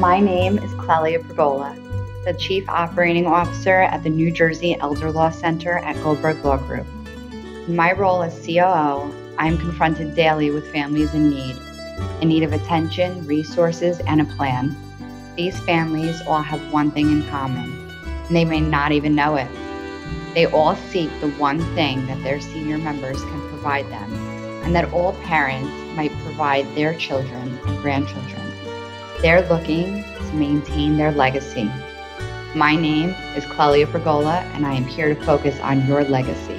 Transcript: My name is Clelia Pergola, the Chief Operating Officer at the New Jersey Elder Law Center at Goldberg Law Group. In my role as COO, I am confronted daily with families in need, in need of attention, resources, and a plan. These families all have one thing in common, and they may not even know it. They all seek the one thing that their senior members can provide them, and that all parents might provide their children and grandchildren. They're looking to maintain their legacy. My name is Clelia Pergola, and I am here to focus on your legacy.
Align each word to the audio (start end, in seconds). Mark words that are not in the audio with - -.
My 0.00 0.18
name 0.18 0.58
is 0.58 0.72
Clelia 0.72 1.24
Pergola, 1.24 1.76
the 2.24 2.34
Chief 2.34 2.68
Operating 2.68 3.28
Officer 3.28 3.82
at 3.82 4.02
the 4.02 4.10
New 4.10 4.32
Jersey 4.32 4.76
Elder 4.80 5.12
Law 5.12 5.30
Center 5.30 5.78
at 5.78 5.94
Goldberg 6.02 6.44
Law 6.44 6.56
Group. 6.56 6.86
In 7.68 7.76
my 7.76 7.92
role 7.92 8.24
as 8.24 8.34
COO, 8.44 9.14
I 9.38 9.46
am 9.46 9.56
confronted 9.56 10.16
daily 10.16 10.50
with 10.50 10.70
families 10.72 11.14
in 11.14 11.30
need, 11.30 11.56
in 12.20 12.28
need 12.28 12.42
of 12.42 12.52
attention, 12.52 13.24
resources, 13.24 14.00
and 14.00 14.20
a 14.20 14.24
plan. 14.24 14.76
These 15.36 15.60
families 15.60 16.20
all 16.26 16.42
have 16.42 16.72
one 16.72 16.90
thing 16.90 17.12
in 17.12 17.28
common, 17.28 17.70
and 18.26 18.36
they 18.36 18.44
may 18.44 18.60
not 18.60 18.90
even 18.90 19.14
know 19.14 19.36
it. 19.36 19.48
They 20.34 20.46
all 20.46 20.74
seek 20.74 21.08
the 21.20 21.30
one 21.30 21.60
thing 21.76 22.04
that 22.08 22.20
their 22.24 22.40
senior 22.40 22.78
members 22.78 23.22
can 23.22 23.48
provide 23.48 23.88
them, 23.90 24.12
and 24.64 24.74
that 24.74 24.92
all 24.92 25.12
parents 25.22 25.70
might 25.94 26.10
provide 26.24 26.66
their 26.74 26.94
children 26.94 27.56
and 27.64 27.78
grandchildren. 27.78 28.40
They're 29.24 29.48
looking 29.48 30.04
to 30.04 30.32
maintain 30.34 30.98
their 30.98 31.10
legacy. 31.10 31.64
My 32.54 32.76
name 32.76 33.16
is 33.34 33.46
Clelia 33.46 33.90
Pergola, 33.90 34.40
and 34.52 34.66
I 34.66 34.74
am 34.74 34.84
here 34.84 35.14
to 35.14 35.24
focus 35.24 35.58
on 35.60 35.86
your 35.86 36.04
legacy. 36.04 36.53